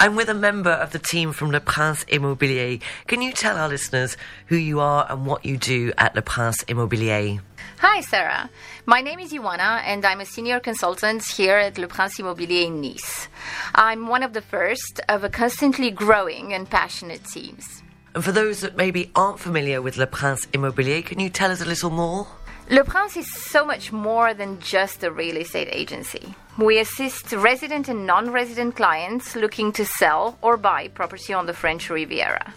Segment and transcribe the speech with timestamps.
[0.00, 2.82] I'm with a member of the team from Le Prince Immobilier.
[3.06, 6.64] Can you tell our listeners who you are and what you do at Le Prince
[6.64, 7.40] Immobilier?
[7.78, 8.50] Hi, Sarah.
[8.86, 12.80] My name is Ioana, and I'm a senior consultant here at Le Prince Immobilier in
[12.80, 13.28] Nice.
[13.74, 17.82] I'm one of the first of a constantly growing and passionate teams.
[18.14, 21.60] And for those that maybe aren't familiar with Le Prince Immobilier, can you tell us
[21.60, 22.26] a little more?
[22.70, 26.34] Le Prince is so much more than just a real estate agency.
[26.56, 31.52] We assist resident and non resident clients looking to sell or buy property on the
[31.52, 32.54] French Riviera.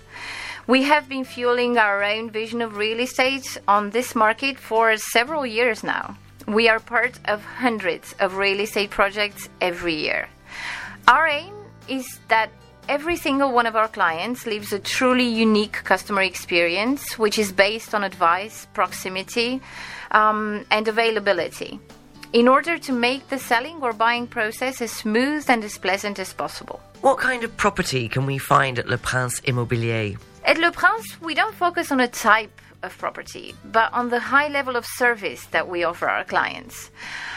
[0.65, 5.45] We have been fueling our own vision of real estate on this market for several
[5.45, 6.17] years now.
[6.47, 10.29] We are part of hundreds of real estate projects every year.
[11.05, 11.53] Our aim
[11.89, 12.49] is that
[12.89, 17.93] every single one of our clients lives a truly unique customer experience, which is based
[17.93, 19.61] on advice, proximity,
[20.11, 21.79] um, and availability,
[22.33, 26.33] in order to make the selling or buying process as smooth and as pleasant as
[26.33, 26.79] possible.
[27.01, 30.17] What kind of property can we find at Le Prince Immobilier?
[30.45, 34.47] At Le Prince, we don't focus on a type of property, but on the high
[34.47, 36.89] level of service that we offer our clients.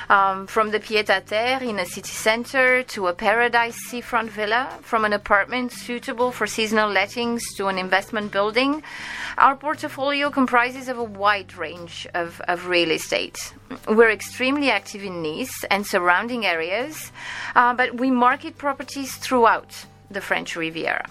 [0.09, 4.69] Um, from the pied à terre in a city center to a paradise seafront villa,
[4.83, 8.83] from an apartment suitable for seasonal lettings to an investment building,
[9.39, 13.55] our portfolio comprises of a wide range of, of real estate.
[13.87, 17.13] We're extremely active in Nice and surrounding areas,
[17.55, 21.07] uh, but we market properties throughout the French Riviera.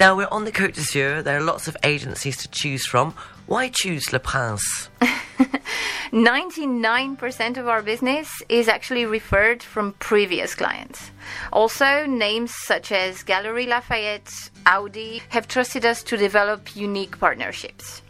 [0.00, 1.22] Now we're on the Côte d'Azur.
[1.22, 3.14] There are lots of agencies to choose from.
[3.46, 4.88] Why choose Le Prince?
[6.14, 11.10] 99% of our business is actually referred from previous clients.
[11.52, 14.32] Also, names such as Galeries Lafayette,
[14.64, 18.00] Audi have trusted us to develop unique partnerships.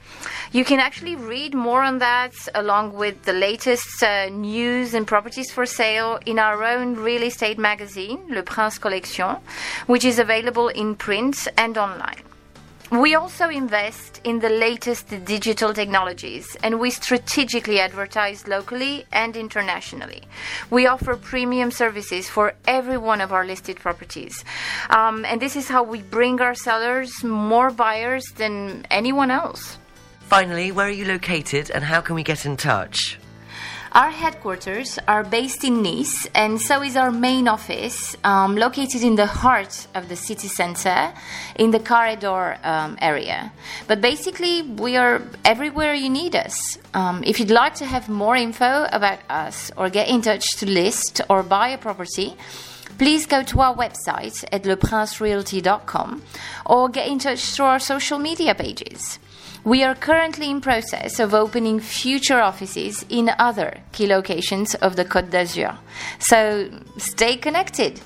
[0.53, 5.51] You can actually read more on that along with the latest uh, news and properties
[5.51, 9.37] for sale in our own real estate magazine, Le Prince Collection,
[9.87, 12.21] which is available in print and online.
[12.91, 20.23] We also invest in the latest digital technologies and we strategically advertise locally and internationally.
[20.70, 24.45] We offer premium services for every one of our listed properties.
[24.91, 29.79] Um, and this is how we bring our sellers more buyers than anyone else.
[30.20, 33.19] Finally, where are you located and how can we get in touch?
[33.95, 39.15] Our headquarters are based in Nice, and so is our main office, um, located in
[39.15, 41.13] the heart of the city center,
[41.55, 43.53] in the Carré d'Or um, area.
[43.87, 46.77] But basically, we are everywhere you need us.
[46.93, 50.67] Um, if you'd like to have more info about us or get in touch to
[50.67, 52.35] list or buy a property,
[52.98, 56.22] please go to our website at leprincerealty.com
[56.67, 59.18] or get in touch through our social media pages.
[59.64, 65.06] We are currently in process of opening future offices in other key locations of the
[65.06, 65.78] Côte d'Azur.
[66.18, 66.68] So
[66.98, 68.00] stay connected.